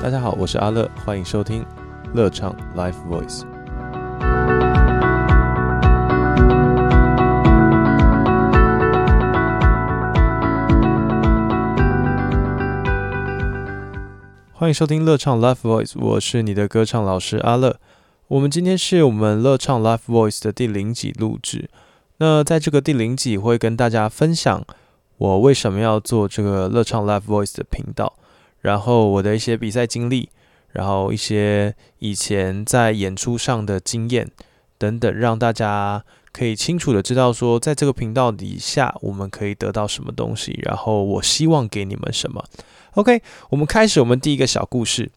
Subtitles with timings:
[0.00, 1.66] 大家好，我是阿乐，欢迎收听
[2.14, 3.42] 乐唱 Live Voice。
[14.52, 17.80] 欢迎收听乐唱 Live Voice，我是你的歌唱老师阿乐。
[18.28, 21.68] 我们今天是我们乐唱 Live Voice 的第零集录制。
[22.18, 24.64] 那在这个第零集，会跟大家分享
[25.16, 28.14] 我为什么要做这个乐唱 Live Voice 的频道，
[28.68, 30.28] 然后我的一些比赛经历，
[30.72, 34.30] 然后一些以前在演出上的经验
[34.76, 42.44] 等等，让大家可以清楚的知道说，在这个频道底下我们可以得到什么东西，然后我希望给你们什么。
[42.92, 45.10] OK，我们开始我们第一个小故事。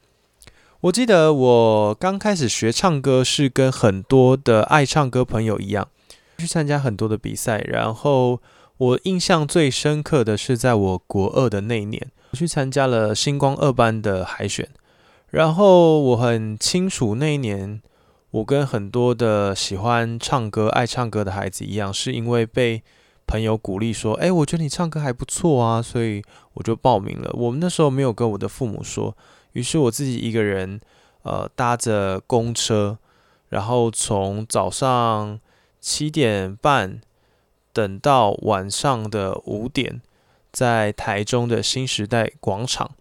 [0.79, 5.89] 我记得我刚开始学唱歌是跟很多的爱唱歌朋友一样，
[6.37, 7.59] 去参加很多的比赛。
[7.67, 8.39] 然后
[8.77, 14.67] 我印象最深刻的是在我国二的那一年，我去参加了星光二班的海选。
[15.29, 17.81] 然后我很清楚那一年，
[18.31, 22.83] 我跟很多的喜欢唱歌、爱唱歌的孩子一样，是因为被。
[23.27, 26.21] 朋友鼓励说：“哎，我觉得你唱歌还不错啊，所以
[26.53, 27.31] 我就报名了。
[27.33, 29.15] 我们那时候没有跟我的父母说，
[29.53, 30.81] 于是我自己一个人，
[31.21, 32.97] 呃，搭着公车，
[33.47, 35.39] 然后从早上
[35.79, 36.99] 七点半
[37.71, 40.01] 等到晚上的五点，
[40.51, 42.91] 在台中的新时代广场。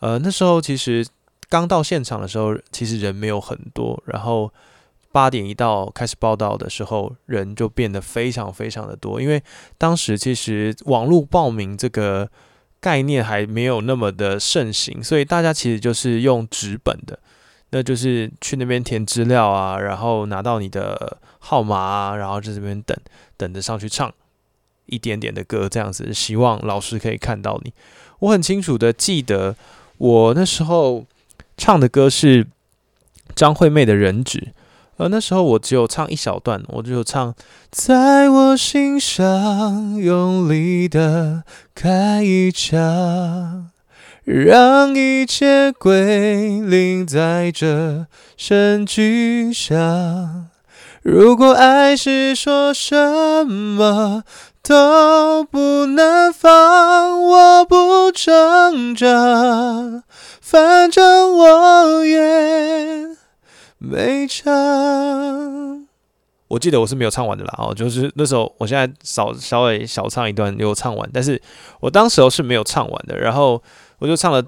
[0.00, 1.06] 呃，那时候其实
[1.48, 4.52] 刚到现场的时候，其实人没有很多，然后。”
[5.12, 9.42] 八点一到开始报道的时候，人就变得非常非常的多，因为
[9.76, 12.26] 当时其实网络报名这个
[12.80, 17.18] 概念还没有那么的盛行，所以大家其实就是用纸本的，
[17.72, 22.96] 那就是去那边填资料啊，然后拿到你的号码啊，然后在这边等
[23.36, 24.10] 等着上去唱
[24.86, 27.72] 一点点的歌，这样子，希望老师可以看到你。
[28.20, 29.56] 我很清楚的记得，
[29.98, 31.04] 我那时候
[31.56, 32.46] 唱的歌是
[33.34, 34.52] 张惠妹的人质。
[34.98, 37.34] 而那时候我只有唱一小段，我就唱，
[37.70, 41.42] 在我心上用力的
[41.74, 43.70] 开一枪，
[44.24, 48.06] 让一切归零在这
[48.36, 50.48] 声巨响。
[51.02, 54.22] 如果爱是说什么
[54.62, 60.04] 都不能放，我不挣扎，
[60.40, 63.16] 反正我也。
[63.84, 65.88] 没唱，
[66.46, 67.52] 我记得我是没有唱完的啦。
[67.58, 71.42] 哦，就是那时候，我现在少稍微小唱一段，有唱完，但是
[71.80, 73.18] 我当时候是没有唱完的。
[73.18, 73.60] 然后
[73.98, 74.40] 我就唱了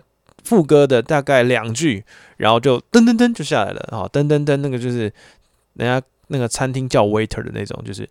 [0.44, 2.04] 副歌的大概两句，
[2.36, 3.88] 然后就噔噔噔就下来了。
[3.91, 5.12] 哦，噔噔噔，那个就是
[5.72, 8.08] 人家那个餐厅叫 waiter 的那种，就是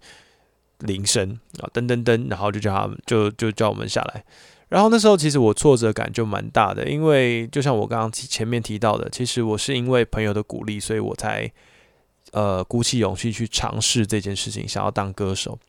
[0.84, 4.24] 铃声啊，噔噔噔，然后就叫他们，就就叫我们下来。
[4.70, 11.52] 然后那时候其实我挫折感就蛮大的，因为就像我刚刚前面提到的，其实我是因为朋友的鼓励，所以我才
[12.32, 15.60] 呃鼓起勇气去尝试这件事情，想要当歌手。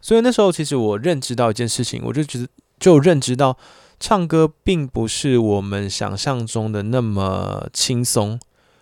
[0.00, 2.46] 所以那时候其实我认知到一件事情，我就觉得
[2.78, 3.58] 就认知到
[3.98, 8.38] 唱歌并不是我们想象中的那么轻松，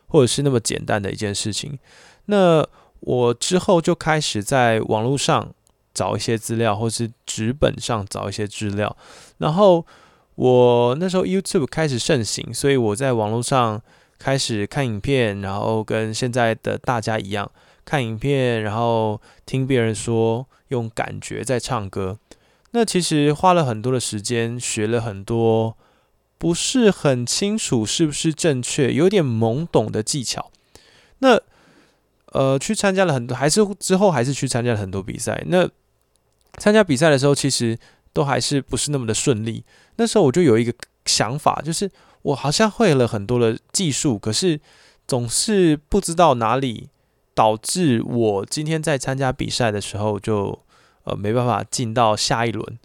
[0.07, 1.79] 或者是那么简单的一件事情。
[2.27, 2.67] 那
[3.01, 5.53] 我之后就开始在网络上。
[5.93, 8.97] 找一些资料，或是纸本上找一些资料。
[9.39, 9.85] 然后
[10.37, 13.83] 我那时候 YouTube 开始盛行，所以我在网络上
[14.17, 17.51] 开始看影片，然后跟现在的大家一样
[17.85, 22.17] 看影片，然后听别人说，用感觉在唱歌。
[22.71, 25.77] 那其实花了很多的时间，学了很多
[26.39, 30.53] 不是很清楚是不是正确，有点懵懂的技巧。
[31.19, 31.41] 那
[32.33, 35.43] 呃，去参加了很多，还是之后还是去参加了很多比赛。
[35.47, 35.69] 那
[36.59, 37.79] 参加比赛的时候，其实
[38.13, 39.65] 都还是不是那么的顺利。
[39.97, 40.73] 那时候我就有一个
[41.07, 41.91] 想法，就是
[42.23, 44.61] 我好像会了很多的技术，可是
[45.07, 46.89] 总是不知道哪里
[47.35, 50.59] 导致我今天在参加比赛的时候就
[51.05, 52.79] 呃没办法进到下一轮。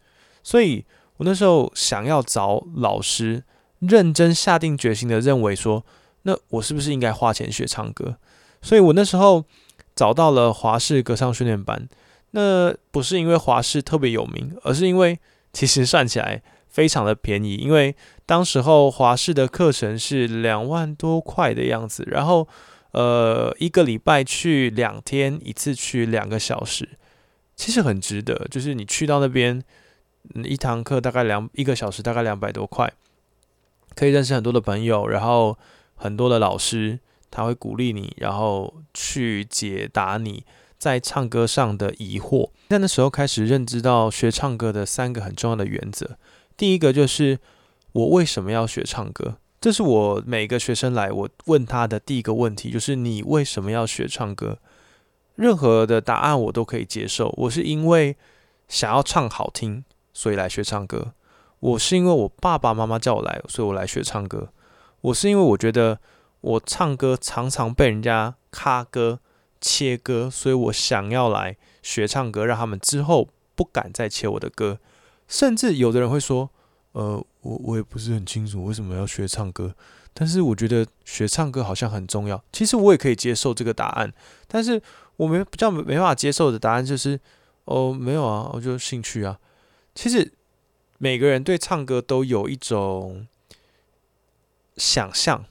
[0.43, 0.85] 所以
[1.17, 3.43] 我那时候想要找老师，
[3.79, 5.83] 认真下定决心的认为说，
[6.23, 8.17] 那我是不是应该花钱学唱歌？
[8.65, 9.45] 所以我那时候
[9.95, 11.87] 找到了华视歌唱训练班。
[12.31, 15.19] 那不是因为华视特别有名，而是因为
[15.53, 17.55] 其实算起来非常的便宜。
[17.55, 17.95] 因为
[18.25, 22.47] 当时候华视的课程是两万多块的样子，然后
[22.91, 26.89] 呃一个礼拜去两天，一次去两个小时，
[27.55, 28.47] 其实很值得。
[28.49, 29.63] 就是你去到那边
[30.43, 32.91] 一堂课大概两一个小时，大概两百多块，
[33.95, 35.57] 可以认识很多的朋友，然后
[35.95, 36.99] 很多的老师
[37.35, 40.45] 他会鼓励你，然后去解答你。
[40.77, 46.17] 在唱歌上的疑惑，在那时候开始认知到学唱歌的三个很重要的原则。
[46.55, 47.39] 第一个就是
[47.93, 49.37] 我为什么要学唱歌？
[49.59, 54.59] 这是我每个学生来，我问他的第一个问题，就是你为什么要学唱歌？
[55.35, 57.33] 任何的答案我都可以接受。
[57.37, 58.15] 我是因为
[58.67, 59.83] 想要唱好听，
[60.13, 61.13] 所以来学唱歌。
[61.61, 64.49] 我是因为我爸爸妈妈叫我来，所以我来学唱歌。
[65.01, 65.99] 我是因为我觉得
[66.45, 69.19] 我唱歌常常被人家卡歌、
[69.59, 74.77] 切歌，所以我想要来学唱歌，让他们之后不敢再切我的歌。
[75.27, 76.51] 甚至有的人会说
[76.93, 79.75] ：“呃，我我也不是很清楚为什么要学唱歌，
[80.13, 82.43] 但是我觉得学唱歌好像很重要。
[82.51, 84.13] 其实我也可以接受这个答案，
[84.47, 84.79] 但是
[85.17, 87.19] 我没比较没办法接受的答案就是：
[87.63, 89.39] 哦，没有啊，我就兴趣啊。
[89.93, 90.31] 其实。
[90.97, 93.27] 每个人对唱歌都有一种
[94.77, 95.43] 想象，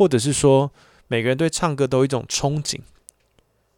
[0.00, 0.72] 或者是说，
[1.08, 2.80] 每个人对唱歌都有一种憧憬。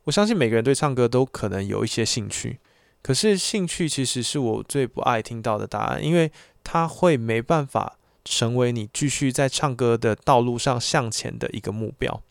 [0.05, 2.61] 我相信每个人对唱歌都可能有一些兴趣，
[3.03, 6.31] 可是兴趣其实是我最不爱听到的答案，因为
[6.63, 12.23] 它会没办法成为你继续在唱歌的道路上向前的一个目标。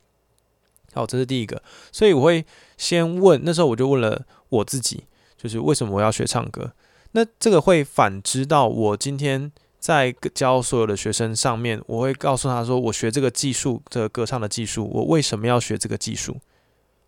[0.94, 1.62] 好，这是第一个，
[1.92, 2.46] 所以我会
[2.78, 5.04] 先问，那时候我就问了我自己，
[5.36, 6.72] 就是为什么我要学唱歌？
[7.12, 16.38] 那这个会反知到我今天在教所有的学生上面，我会告诉他说，我学这个技术，这个歌唱的技术，我为什么要学这个技术？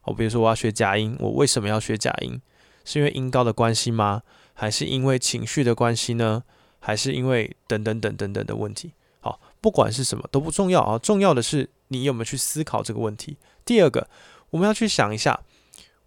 [0.06, 2.42] 我比如说我要学假音，我为什么要学假音？
[2.84, 4.24] 是因为音高的关系吗？
[4.56, 6.44] 还是因为情绪的关系呢？
[6.80, 8.94] 还是因为等等等等等的问题？
[9.20, 13.38] 好，不管是什么都不重要啊，重要的是你有没有去思考这个问题。
[13.64, 14.10] 第二个，
[14.50, 15.42] 我们要去想一下，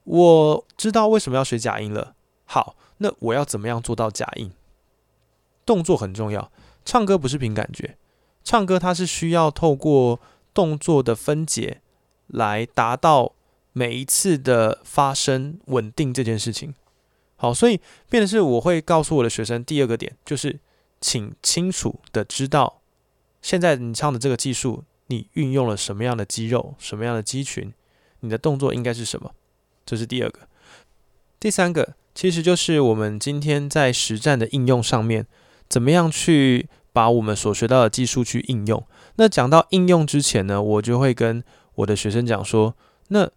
[0.03, 2.17] 我知道为什么要学假音了。
[2.45, 2.75] 好。
[2.99, 4.51] 那我要怎么样做到假音？
[5.67, 6.51] 动作很重要。
[6.85, 7.99] 唱歌不是凭感觉，
[8.45, 10.21] 唱歌它是需要透过
[10.55, 11.83] 动作的分解
[12.29, 13.35] 来达到
[13.73, 16.73] 每一次的发声稳定这件事情。
[17.35, 20.61] 好，所以变的是我会告诉我的学生第二个点，就是
[21.01, 22.81] 请清楚的知道，
[23.43, 27.75] 现在你唱的这个技术，你运用了什么样的肌肉、什么样的肌群，
[28.21, 29.33] 你的动作应该是什么？
[29.85, 30.41] 这是第二个。
[31.41, 31.95] 第三个。
[32.15, 35.27] 其实就是我们今天在实战的应用上面，
[35.69, 38.87] 怎么样去把我们所学到的技术去应用？
[39.17, 41.43] 那讲到应用之前呢，我就会跟
[41.77, 42.75] 我的学生讲说：，
[43.09, 43.31] 那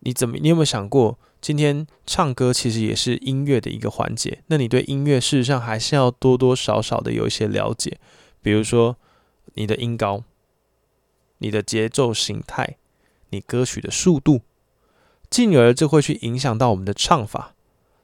[0.00, 4.42] 你怎么，你有没有想过，今天唱歌其实也是音乐的一个环节？
[4.48, 7.98] 那你对音乐事实上还是要多多少少的有一些了解，
[8.42, 8.96] 比如说
[9.54, 10.22] 你的音高、
[11.38, 12.76] 你的节奏形态、
[13.30, 14.40] 你歌曲的速度，
[15.30, 17.54] 进而这会去影响到我们的唱法。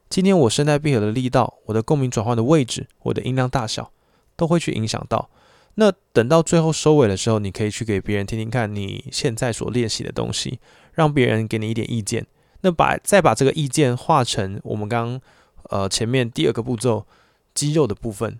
[0.08, 3.92] 今天我声带闭合的力道，我的共鸣转换的位置，我的音量大小，
[4.36, 5.28] 都会去影响到。
[5.74, 10.58] 那等到最后收尾的时候，你可以去给别人听听看你现在所练习的东西，
[10.94, 12.26] 让别人给你一点意见。
[12.62, 15.20] 那把再把这个意见化成我们刚
[15.64, 17.06] 呃前面第二个步骤
[17.54, 18.38] 肌肉的部分，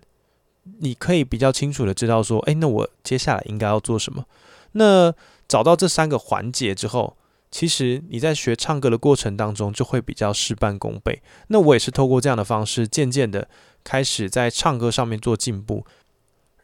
[0.79, 4.25] 你可以比较清楚的知道说，哎，那我接下来应该要做什么。
[4.71, 5.13] 那
[5.47, 7.15] 找到这三个环节之后。
[7.51, 11.21] 其实你在学唱歌的过程当中，就会比较事半功倍。
[11.47, 13.47] 那我也是透过这样的方式，渐渐的
[13.83, 15.85] 开始在唱歌上面做进步，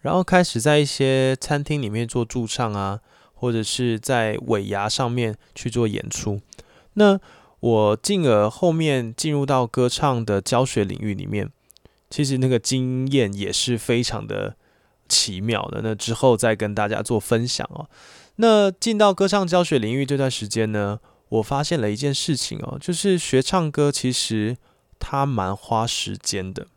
[0.02, 3.00] 然后开始在一些餐厅里面做驻唱啊，
[3.34, 6.40] 或者是在尾牙上面去做演出。
[6.94, 7.20] 那
[7.62, 11.50] 我进而后面进入到歌唱的教学领域里面，
[12.12, 14.56] 其实那个经验也是非常的
[15.10, 15.82] 奇妙的。
[15.82, 17.90] 那之后再跟大家做分享哦。
[18.38, 21.00] 那进到歌唱教学领域这段时间呢，
[21.30, 24.58] 我发现了一件事情哦，就是学唱歌其实
[25.00, 26.68] 它蛮花时间的，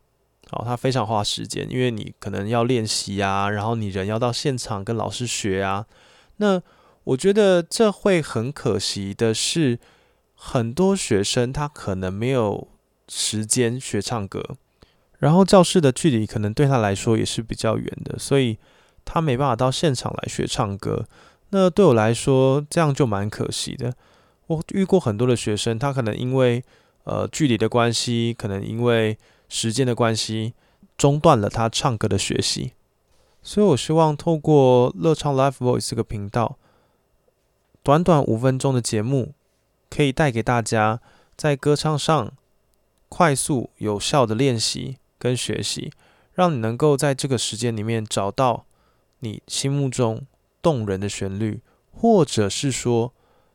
[0.51, 5.87] 哦，它非常花时间，因为你可能要练习啊，然后你人要到现场跟老师学啊。
[6.37, 6.63] 那
[7.03, 9.81] 我觉得这会很可惜的是，
[10.35, 12.69] 很多学生他可能没有
[13.09, 14.57] 时间学唱歌，
[15.19, 18.59] 然后教室的距离可能对他来说也是比较远的，所以
[19.05, 21.07] 他没办法到现场来学唱歌。
[21.51, 23.95] 那对我来说，这样就蛮可惜的。
[24.49, 26.63] 我遇过很多的学生，他可能因为
[27.05, 29.17] 呃距离的关系，可能因为
[29.49, 30.55] 时间的关系，
[30.97, 32.73] 中断了他唱歌的学习。
[33.43, 36.59] 所以我希望透过乐唱 Live Voice 这个频道，
[37.83, 39.33] 短短五分钟的节目，
[39.89, 41.01] 可以带给大家
[41.37, 42.33] 在歌唱上
[43.09, 45.91] 快速有效的练习跟学习，
[46.35, 48.67] 让你能够在这个时间里面找到
[49.21, 50.27] 你心目中。
[50.69, 53.15] 动人的旋律，或者是说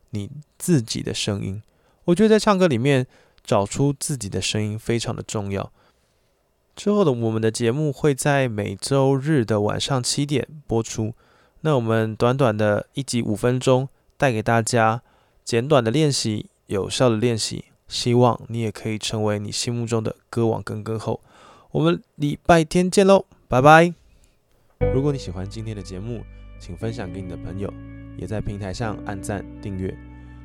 [0.10, 1.62] 你自己的声音，
[2.06, 3.06] 我觉得在唱歌里面
[3.44, 5.72] 找出自己的声音非常的重要。
[6.76, 11.14] 之后的我们的节目会在每周日的晚上七点播出。
[11.62, 15.04] 那我们短短的一集五分钟，带给大家
[15.46, 17.66] 简短的练习，有效的练习。
[17.88, 21.22] 希望你也可以成为你心目中的歌王跟歌后。
[21.70, 23.94] 我们礼拜天见喽，拜拜！
[24.94, 26.24] 如果你喜欢今天的节目，
[26.64, 27.70] 请分享给你的朋友，
[28.16, 29.94] 也在平台上按赞订阅。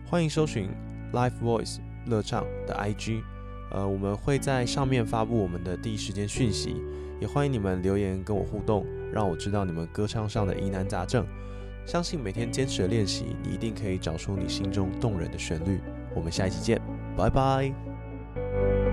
[0.05, 0.69] 欢迎搜寻
[1.13, 3.23] Live Voice 乐唱的 IG，
[3.71, 6.83] 呃，我们会在上面发布我们的第一时间讯息，
[7.21, 11.25] 也欢迎你们留言跟我互动，让我知道你们歌唱上的疑难杂症。
[11.87, 15.79] 相信每天坚持的练习，你一定可以找出你心中动人的旋律。
[16.17, 16.83] 我们下一期见，
[17.17, 18.88] 拜拜。